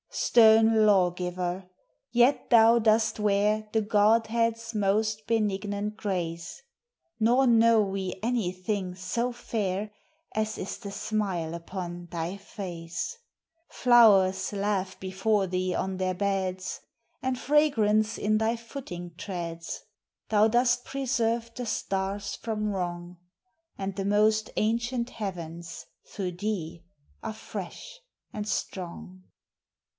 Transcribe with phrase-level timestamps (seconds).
[0.13, 1.69] Stern lawgiver!
[2.11, 6.63] yet thou dost wear The Godhead's most benignant grace;
[7.19, 9.91] Nor know we any thing so fair
[10.33, 13.19] As is the smile upon thy face;
[13.69, 16.81] Flowers laugh before thee on their beds,
[17.21, 19.81] And fragrance in thy footing treads;
[20.29, 23.17] Thou dost preserve the stars from wrong;
[23.77, 26.83] And the most ancient heavens, through thee,
[27.23, 27.99] are fresh
[28.33, 29.23] and strong.